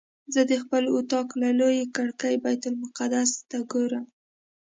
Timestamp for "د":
0.49-0.51